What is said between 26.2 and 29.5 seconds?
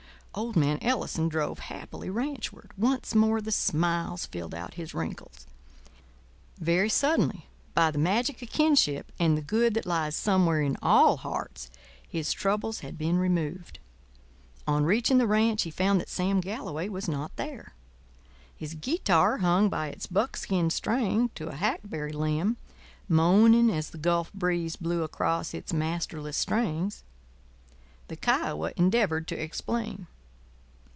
strings. The Kiowa endeavoured to